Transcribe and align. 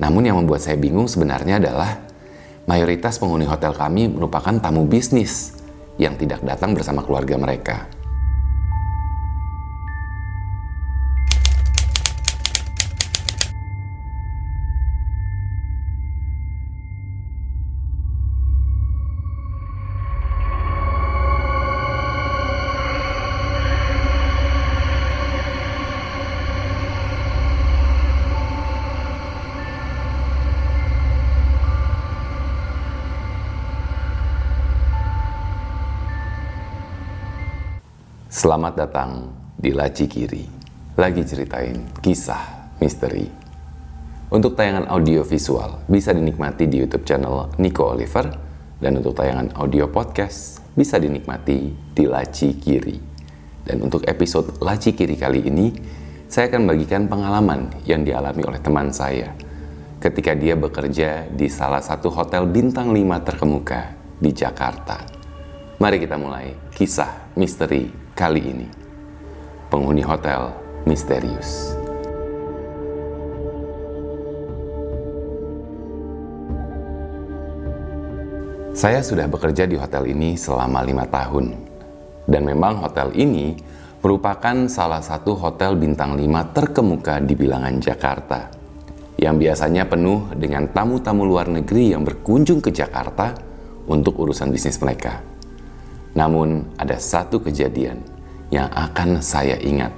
Namun 0.00 0.24
yang 0.24 0.40
membuat 0.40 0.64
saya 0.64 0.80
bingung 0.80 1.06
sebenarnya 1.06 1.60
adalah 1.60 2.00
mayoritas 2.64 3.20
penghuni 3.20 3.44
hotel 3.44 3.76
kami 3.76 4.08
merupakan 4.08 4.56
tamu 4.56 4.88
bisnis 4.88 5.60
yang 6.00 6.16
tidak 6.16 6.40
datang 6.40 6.72
bersama 6.72 7.04
keluarga 7.04 7.36
mereka. 7.36 7.99
Selamat 38.30 38.78
datang 38.78 39.26
di 39.58 39.74
Laci 39.74 40.06
Kiri. 40.06 40.46
Lagi 40.94 41.26
ceritain 41.26 41.90
kisah 41.98 42.70
misteri. 42.78 43.26
Untuk 44.30 44.54
tayangan 44.54 44.86
audio 44.86 45.26
visual 45.26 45.82
bisa 45.90 46.14
dinikmati 46.14 46.70
di 46.70 46.78
YouTube 46.78 47.02
channel 47.02 47.50
Nico 47.58 47.90
Oliver 47.90 48.30
dan 48.78 49.02
untuk 49.02 49.18
tayangan 49.18 49.50
audio 49.58 49.90
podcast 49.90 50.62
bisa 50.78 51.02
dinikmati 51.02 51.74
di 51.90 52.06
Laci 52.06 52.54
Kiri. 52.54 52.94
Dan 53.66 53.82
untuk 53.82 54.06
episode 54.06 54.62
Laci 54.62 54.94
Kiri 54.94 55.18
kali 55.18 55.50
ini, 55.50 55.74
saya 56.30 56.54
akan 56.54 56.70
bagikan 56.70 57.10
pengalaman 57.10 57.82
yang 57.82 58.06
dialami 58.06 58.46
oleh 58.46 58.62
teman 58.62 58.94
saya 58.94 59.34
ketika 59.98 60.38
dia 60.38 60.54
bekerja 60.54 61.26
di 61.34 61.50
salah 61.50 61.82
satu 61.82 62.14
hotel 62.14 62.46
bintang 62.46 62.94
5 62.94 63.26
terkemuka 63.26 63.90
di 64.22 64.30
Jakarta. 64.30 65.02
Mari 65.82 65.98
kita 65.98 66.14
mulai 66.14 66.54
kisah 66.70 67.34
misteri 67.34 67.99
kali 68.20 68.52
ini. 68.52 68.68
Penghuni 69.72 70.04
hotel 70.04 70.52
misterius. 70.84 71.72
Saya 78.76 79.00
sudah 79.00 79.24
bekerja 79.24 79.64
di 79.64 79.80
hotel 79.80 80.12
ini 80.12 80.36
selama 80.36 80.84
lima 80.84 81.08
tahun. 81.08 81.56
Dan 82.28 82.44
memang 82.44 82.84
hotel 82.84 83.16
ini 83.16 83.56
merupakan 84.04 84.68
salah 84.68 85.00
satu 85.00 85.36
hotel 85.40 85.80
bintang 85.80 86.16
lima 86.20 86.44
terkemuka 86.52 87.24
di 87.24 87.32
bilangan 87.32 87.80
Jakarta. 87.80 88.52
Yang 89.16 89.48
biasanya 89.48 89.84
penuh 89.88 90.32
dengan 90.36 90.68
tamu-tamu 90.68 91.24
luar 91.24 91.48
negeri 91.48 91.92
yang 91.92 92.04
berkunjung 92.04 92.60
ke 92.60 92.72
Jakarta 92.72 93.36
untuk 93.88 94.16
urusan 94.16 94.48
bisnis 94.48 94.80
mereka. 94.80 95.39
Namun 96.14 96.66
ada 96.74 96.98
satu 96.98 97.38
kejadian 97.38 98.02
yang 98.50 98.66
akan 98.74 99.22
saya 99.22 99.54
ingat 99.62 99.94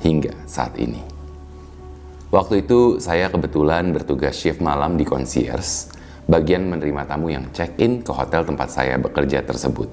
hingga 0.00 0.32
saat 0.48 0.72
ini. 0.80 1.00
Waktu 2.32 2.64
itu 2.64 2.96
saya 2.96 3.28
kebetulan 3.28 3.92
bertugas 3.92 4.40
shift 4.40 4.64
malam 4.64 4.96
di 4.96 5.04
concierge, 5.04 5.92
bagian 6.24 6.64
menerima 6.64 7.04
tamu 7.04 7.28
yang 7.28 7.44
check-in 7.52 8.00
ke 8.00 8.08
hotel 8.08 8.48
tempat 8.48 8.72
saya 8.72 8.96
bekerja 8.96 9.44
tersebut. 9.44 9.92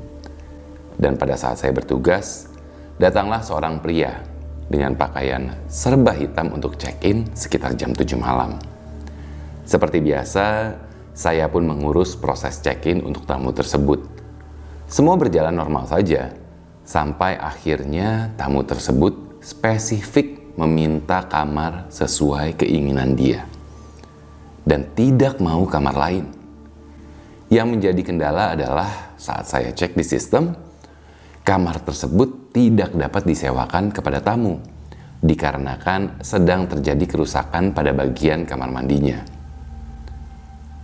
Dan 0.96 1.20
pada 1.20 1.36
saat 1.36 1.60
saya 1.60 1.76
bertugas, 1.76 2.48
datanglah 2.96 3.44
seorang 3.44 3.84
pria 3.84 4.24
dengan 4.72 4.96
pakaian 4.96 5.52
serba 5.68 6.16
hitam 6.16 6.56
untuk 6.56 6.80
check-in 6.80 7.28
sekitar 7.36 7.76
jam 7.76 7.92
7 7.92 8.16
malam. 8.16 8.56
Seperti 9.68 10.00
biasa, 10.00 10.76
saya 11.12 11.52
pun 11.52 11.68
mengurus 11.68 12.16
proses 12.16 12.64
check-in 12.64 13.04
untuk 13.04 13.28
tamu 13.28 13.52
tersebut 13.52 14.19
semua 14.90 15.14
berjalan 15.22 15.54
normal 15.54 15.86
saja, 15.86 16.34
sampai 16.82 17.38
akhirnya 17.38 18.34
tamu 18.34 18.66
tersebut 18.66 19.38
spesifik 19.38 20.58
meminta 20.58 21.22
kamar 21.30 21.86
sesuai 21.94 22.58
keinginan 22.58 23.14
dia, 23.14 23.46
dan 24.66 24.90
tidak 24.98 25.38
mau 25.38 25.62
kamar 25.70 25.94
lain. 25.94 26.26
Yang 27.54 27.68
menjadi 27.70 28.02
kendala 28.02 28.58
adalah 28.58 29.14
saat 29.14 29.46
saya 29.46 29.70
cek 29.70 29.94
di 29.94 30.02
sistem, 30.02 30.58
kamar 31.46 31.86
tersebut 31.86 32.50
tidak 32.50 32.90
dapat 32.98 33.30
disewakan 33.30 33.94
kepada 33.94 34.26
tamu, 34.26 34.58
dikarenakan 35.22 36.18
sedang 36.26 36.66
terjadi 36.66 37.06
kerusakan 37.06 37.78
pada 37.78 37.94
bagian 37.94 38.42
kamar 38.42 38.74
mandinya. 38.74 39.22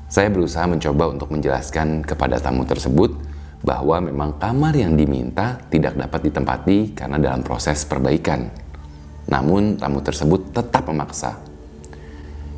Saya 0.06 0.30
berusaha 0.30 0.70
mencoba 0.70 1.10
untuk 1.10 1.34
menjelaskan 1.34 2.06
kepada 2.06 2.38
tamu 2.38 2.62
tersebut 2.70 3.25
bahwa 3.66 3.98
memang 3.98 4.38
kamar 4.38 4.78
yang 4.78 4.94
diminta 4.94 5.58
tidak 5.74 5.98
dapat 5.98 6.30
ditempati 6.30 6.94
karena 6.94 7.18
dalam 7.18 7.42
proses 7.42 7.82
perbaikan. 7.90 8.46
Namun 9.26 9.82
tamu 9.82 10.06
tersebut 10.06 10.54
tetap 10.54 10.86
memaksa. 10.86 11.42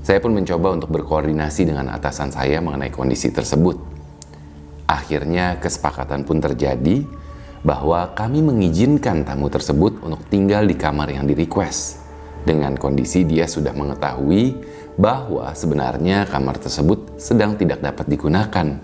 Saya 0.04 0.20
pun 0.20 0.36
mencoba 0.36 0.76
untuk 0.76 0.92
berkoordinasi 0.92 1.64
dengan 1.64 1.96
atasan 1.96 2.32
saya 2.36 2.60
mengenai 2.60 2.92
kondisi 2.92 3.32
tersebut. 3.32 3.80
Akhirnya 4.88 5.60
kesepakatan 5.64 6.28
pun 6.28 6.44
terjadi 6.44 7.08
bahwa 7.64 8.12
kami 8.12 8.44
mengizinkan 8.44 9.24
tamu 9.24 9.48
tersebut 9.48 10.04
untuk 10.04 10.28
tinggal 10.28 10.68
di 10.68 10.76
kamar 10.76 11.12
yang 11.12 11.24
di-request. 11.24 12.04
Dengan 12.44 12.76
kondisi 12.80 13.28
dia 13.28 13.48
sudah 13.48 13.76
mengetahui 13.76 14.56
bahwa 14.96 15.52
sebenarnya 15.52 16.28
kamar 16.28 16.60
tersebut 16.60 17.20
sedang 17.20 17.60
tidak 17.60 17.84
dapat 17.84 18.08
digunakan. 18.08 18.80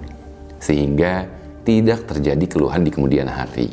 Sehingga 0.59 1.42
tidak 1.63 2.07
terjadi 2.07 2.45
keluhan 2.47 2.83
di 2.83 2.91
kemudian 2.91 3.27
hari. 3.27 3.71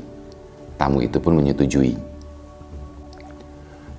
Tamu 0.78 1.03
itu 1.03 1.19
pun 1.19 1.37
menyetujui. 1.37 1.99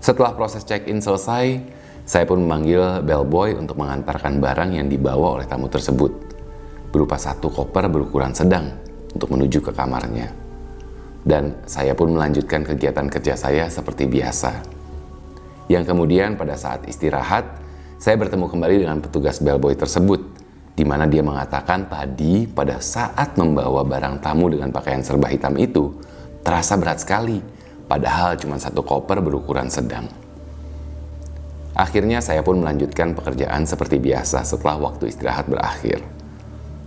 Setelah 0.02 0.34
proses 0.34 0.66
check-in 0.66 0.98
selesai, 0.98 1.62
saya 2.08 2.26
pun 2.26 2.42
memanggil 2.42 3.06
bellboy 3.06 3.54
untuk 3.54 3.78
mengantarkan 3.78 4.42
barang 4.42 4.74
yang 4.74 4.90
dibawa 4.90 5.38
oleh 5.38 5.46
tamu 5.46 5.70
tersebut, 5.70 6.10
berupa 6.90 7.22
satu 7.22 7.54
koper 7.54 7.86
berukuran 7.86 8.34
sedang 8.34 8.74
untuk 9.14 9.30
menuju 9.38 9.62
ke 9.62 9.72
kamarnya. 9.72 10.34
Dan 11.22 11.62
saya 11.70 11.94
pun 11.94 12.18
melanjutkan 12.18 12.66
kegiatan 12.66 13.06
kerja 13.06 13.38
saya 13.38 13.70
seperti 13.70 14.10
biasa. 14.10 14.66
Yang 15.70 15.94
kemudian 15.94 16.34
pada 16.34 16.58
saat 16.58 16.90
istirahat, 16.90 17.46
saya 18.02 18.18
bertemu 18.18 18.50
kembali 18.50 18.76
dengan 18.82 18.98
petugas 18.98 19.38
bellboy 19.38 19.78
tersebut 19.78 20.41
di 20.82 20.86
mana 20.90 21.06
dia 21.06 21.22
mengatakan 21.22 21.86
tadi 21.86 22.50
pada 22.50 22.82
saat 22.82 23.38
membawa 23.38 23.86
barang 23.86 24.18
tamu 24.18 24.50
dengan 24.50 24.74
pakaian 24.74 25.06
serba 25.06 25.30
hitam 25.30 25.54
itu 25.62 25.94
terasa 26.42 26.74
berat 26.74 27.06
sekali, 27.06 27.38
padahal 27.86 28.34
cuma 28.42 28.58
satu 28.58 28.82
koper 28.82 29.22
berukuran 29.22 29.70
sedang. 29.70 30.10
Akhirnya 31.78 32.18
saya 32.18 32.42
pun 32.42 32.66
melanjutkan 32.66 33.14
pekerjaan 33.14 33.70
seperti 33.70 34.02
biasa 34.02 34.42
setelah 34.42 34.82
waktu 34.82 35.14
istirahat 35.14 35.46
berakhir. 35.46 36.02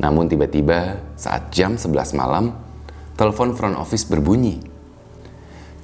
Namun 0.03 0.27
tiba-tiba 0.27 0.99
saat 1.15 1.55
jam 1.55 1.79
11 1.79 2.19
malam, 2.19 2.51
telepon 3.15 3.55
front 3.55 3.79
office 3.79 4.11
berbunyi. 4.11 4.59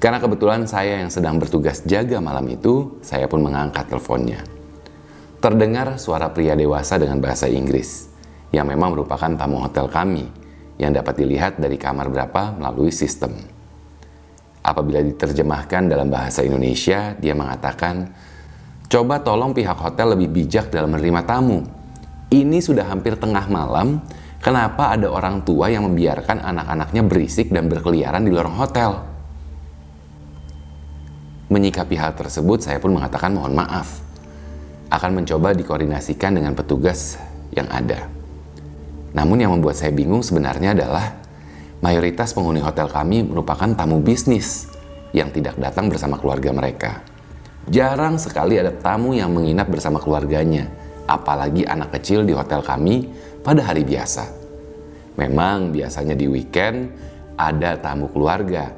Karena 0.03 0.19
kebetulan 0.19 0.67
saya 0.67 0.99
yang 0.99 1.07
sedang 1.07 1.39
bertugas 1.39 1.79
jaga 1.87 2.19
malam 2.19 2.43
itu, 2.51 2.99
saya 3.07 3.31
pun 3.31 3.39
mengangkat 3.39 3.87
teleponnya 3.87 4.60
terdengar 5.41 5.97
suara 5.97 6.29
pria 6.29 6.53
dewasa 6.53 7.01
dengan 7.01 7.17
bahasa 7.17 7.49
Inggris, 7.49 8.13
yang 8.53 8.69
memang 8.69 8.93
merupakan 8.93 9.33
tamu 9.33 9.57
hotel 9.57 9.89
kami, 9.89 10.29
yang 10.77 10.93
dapat 10.93 11.17
dilihat 11.17 11.57
dari 11.57 11.81
kamar 11.81 12.13
berapa 12.13 12.53
melalui 12.61 12.93
sistem. 12.93 13.33
Apabila 14.61 15.01
diterjemahkan 15.01 15.89
dalam 15.89 16.13
bahasa 16.13 16.45
Indonesia, 16.45 17.17
dia 17.17 17.33
mengatakan, 17.33 18.13
Coba 18.85 19.17
tolong 19.25 19.57
pihak 19.57 19.73
hotel 19.81 20.13
lebih 20.13 20.29
bijak 20.29 20.69
dalam 20.69 20.93
menerima 20.93 21.25
tamu. 21.25 21.65
Ini 22.29 22.61
sudah 22.61 22.85
hampir 22.85 23.17
tengah 23.17 23.49
malam, 23.49 23.97
kenapa 24.45 24.93
ada 24.93 25.09
orang 25.09 25.41
tua 25.41 25.73
yang 25.73 25.89
membiarkan 25.89 26.37
anak-anaknya 26.37 27.01
berisik 27.01 27.49
dan 27.49 27.65
berkeliaran 27.65 28.21
di 28.21 28.29
lorong 28.29 28.61
hotel? 28.61 29.01
Menyikapi 31.49 31.95
hal 31.97 32.13
tersebut, 32.13 32.61
saya 32.61 32.77
pun 32.77 32.93
mengatakan 32.93 33.33
mohon 33.33 33.57
maaf 33.57 34.10
akan 34.91 35.23
mencoba 35.23 35.55
dikoordinasikan 35.55 36.35
dengan 36.35 36.51
petugas 36.51 37.15
yang 37.55 37.71
ada. 37.71 38.11
Namun 39.15 39.39
yang 39.39 39.55
membuat 39.55 39.79
saya 39.79 39.95
bingung 39.95 40.19
sebenarnya 40.19 40.75
adalah 40.75 41.15
mayoritas 41.79 42.35
penghuni 42.35 42.59
hotel 42.59 42.91
kami 42.91 43.23
merupakan 43.23 43.71
tamu 43.71 44.03
bisnis 44.03 44.67
yang 45.15 45.31
tidak 45.31 45.55
datang 45.55 45.87
bersama 45.87 46.19
keluarga 46.19 46.51
mereka. 46.51 46.91
Jarang 47.71 48.19
sekali 48.19 48.59
ada 48.59 48.75
tamu 48.75 49.15
yang 49.15 49.31
menginap 49.31 49.71
bersama 49.71 49.99
keluarganya, 50.03 50.67
apalagi 51.07 51.63
anak 51.63 51.95
kecil 51.99 52.27
di 52.27 52.35
hotel 52.35 52.59
kami 52.59 53.07
pada 53.43 53.63
hari 53.63 53.87
biasa. 53.87 54.27
Memang 55.15 55.71
biasanya 55.71 56.15
di 56.15 56.27
weekend 56.27 56.91
ada 57.39 57.79
tamu 57.79 58.11
keluarga, 58.11 58.71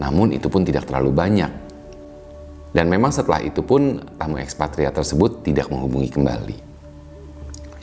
namun 0.00 0.32
itu 0.32 0.48
pun 0.48 0.64
tidak 0.64 0.88
terlalu 0.88 1.12
banyak 1.12 1.67
dan 2.78 2.86
memang 2.86 3.10
setelah 3.10 3.42
itu 3.42 3.58
pun 3.58 3.98
tamu 4.22 4.38
ekspatriat 4.38 4.94
tersebut 4.94 5.42
tidak 5.42 5.66
menghubungi 5.66 6.14
kembali. 6.14 6.54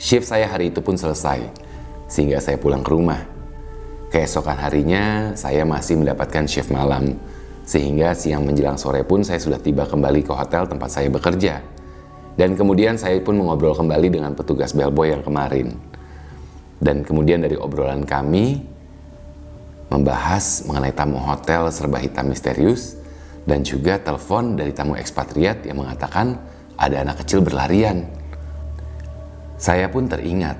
Shift 0.00 0.24
saya 0.24 0.48
hari 0.48 0.72
itu 0.72 0.80
pun 0.80 0.96
selesai, 0.96 1.52
sehingga 2.08 2.40
saya 2.40 2.56
pulang 2.56 2.80
ke 2.80 2.96
rumah. 2.96 3.20
Keesokan 4.08 4.56
harinya, 4.56 5.36
saya 5.36 5.68
masih 5.68 6.00
mendapatkan 6.00 6.48
shift 6.48 6.72
malam, 6.72 7.12
sehingga 7.68 8.16
siang 8.16 8.48
menjelang 8.48 8.80
sore 8.80 9.04
pun 9.04 9.20
saya 9.20 9.36
sudah 9.36 9.60
tiba 9.60 9.84
kembali 9.84 10.24
ke 10.24 10.32
hotel 10.32 10.64
tempat 10.64 10.88
saya 10.88 11.12
bekerja. 11.12 11.60
Dan 12.40 12.56
kemudian 12.56 12.96
saya 12.96 13.20
pun 13.20 13.36
mengobrol 13.36 13.76
kembali 13.76 14.08
dengan 14.08 14.32
petugas 14.32 14.72
bellboy 14.72 15.12
yang 15.12 15.20
kemarin. 15.20 15.76
Dan 16.80 17.04
kemudian 17.04 17.44
dari 17.44 17.60
obrolan 17.60 18.08
kami, 18.08 18.64
membahas 19.92 20.64
mengenai 20.64 20.96
tamu 20.96 21.20
hotel 21.20 21.68
serba 21.68 22.00
hitam 22.00 22.32
misterius, 22.32 22.96
dan 23.46 23.62
juga 23.62 23.96
telepon 24.02 24.58
dari 24.58 24.74
tamu 24.74 24.98
ekspatriat 24.98 25.62
yang 25.64 25.78
mengatakan 25.80 26.34
ada 26.76 27.06
anak 27.06 27.22
kecil 27.24 27.40
berlarian. 27.40 28.04
Saya 29.56 29.88
pun 29.88 30.10
teringat 30.10 30.58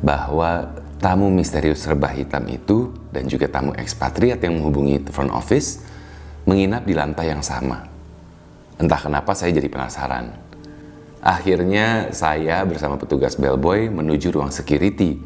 bahwa 0.00 0.80
tamu 1.02 1.28
misterius 1.28 1.84
serba 1.84 2.08
hitam 2.08 2.46
itu 2.48 2.94
dan 3.12 3.28
juga 3.28 3.50
tamu 3.50 3.76
ekspatriat 3.76 4.40
yang 4.40 4.56
menghubungi 4.62 5.04
front 5.12 5.34
office 5.34 5.84
menginap 6.48 6.86
di 6.88 6.96
lantai 6.96 7.34
yang 7.34 7.44
sama. 7.44 7.84
Entah 8.80 8.96
kenapa 8.96 9.36
saya 9.36 9.52
jadi 9.52 9.68
penasaran. 9.68 10.32
Akhirnya 11.20 12.16
saya 12.16 12.64
bersama 12.64 12.96
petugas 12.96 13.36
bellboy 13.36 13.92
menuju 13.92 14.32
ruang 14.32 14.48
security 14.48 15.20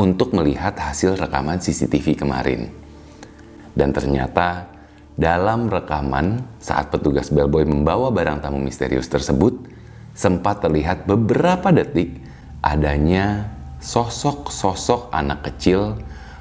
untuk 0.00 0.32
melihat 0.32 0.72
hasil 0.72 1.20
rekaman 1.20 1.60
CCTV 1.60 2.24
kemarin. 2.24 2.72
Dan 3.76 3.92
ternyata 3.92 4.72
dalam 5.14 5.70
rekaman 5.70 6.42
saat 6.58 6.90
petugas 6.90 7.30
bellboy 7.30 7.62
membawa 7.62 8.10
barang 8.10 8.42
tamu 8.42 8.58
misterius 8.58 9.06
tersebut 9.06 9.54
sempat 10.14 10.62
terlihat 10.62 11.06
beberapa 11.06 11.70
detik 11.70 12.18
adanya 12.62 13.50
sosok-sosok 13.78 15.14
anak 15.14 15.46
kecil 15.50 15.98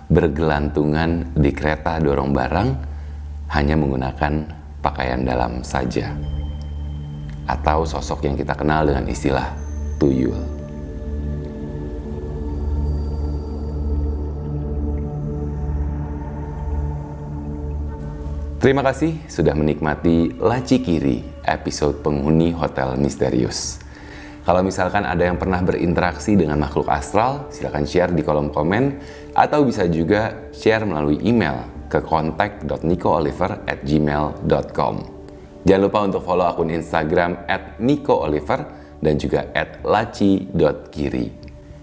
bergelantungan 0.10 1.30
di 1.38 1.54
kereta 1.54 2.02
dorong 2.02 2.34
barang 2.34 2.70
hanya 3.54 3.76
menggunakan 3.78 4.34
pakaian 4.82 5.22
dalam 5.22 5.62
saja 5.62 6.14
atau 7.46 7.84
sosok 7.84 8.26
yang 8.26 8.36
kita 8.40 8.56
kenal 8.56 8.88
dengan 8.88 9.06
istilah 9.06 9.52
tuyul. 10.00 10.63
Terima 18.64 18.80
kasih 18.80 19.28
sudah 19.28 19.60
menikmati 19.60 20.40
Laci 20.40 20.80
Kiri 20.80 21.20
episode 21.44 22.00
penghuni 22.00 22.56
Hotel 22.56 22.96
Misterius. 22.96 23.84
Kalau 24.48 24.64
misalkan 24.64 25.04
ada 25.04 25.20
yang 25.20 25.36
pernah 25.36 25.60
berinteraksi 25.60 26.40
dengan 26.40 26.64
makhluk 26.64 26.88
astral, 26.88 27.52
silahkan 27.52 27.84
share 27.84 28.16
di 28.16 28.24
kolom 28.24 28.56
komen 28.56 29.04
atau 29.36 29.68
bisa 29.68 29.84
juga 29.92 30.48
share 30.56 30.88
melalui 30.88 31.20
email 31.28 31.60
ke 31.92 32.00
contact.nicooliver@gmail.com. 32.08 34.96
Jangan 35.68 35.84
lupa 35.84 36.00
untuk 36.08 36.24
follow 36.24 36.48
akun 36.48 36.72
Instagram 36.72 37.44
at 37.52 37.76
@nicooliver 37.84 38.64
dan 39.04 39.20
juga 39.20 39.52
at 39.52 39.84
@laci.kiri. 39.84 41.28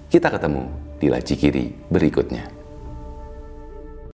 Kita 0.09 0.33
ketemu 0.33 0.97
di 0.97 1.13
Laci 1.13 1.37
Kiri 1.37 1.93
berikutnya. 1.93 2.60